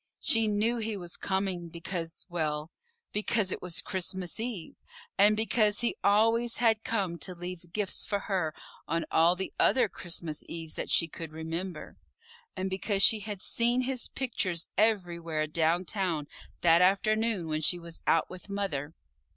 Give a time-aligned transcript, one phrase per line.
[0.19, 2.71] She knew he was coming, because well,
[3.11, 4.73] because it was Christmas Eve,
[5.15, 8.55] and because he always had come to leave gifts for her
[8.87, 11.97] on all the other Christmas Eves that she could remember,
[12.57, 16.25] and because she had seen his pictures everywhere down town
[16.61, 18.95] that afternoon when she was out with Mother.